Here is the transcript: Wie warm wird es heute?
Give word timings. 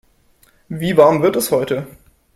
Wie 0.67 0.97
warm 0.97 1.21
wird 1.21 1.35
es 1.35 1.51
heute? 1.51 1.85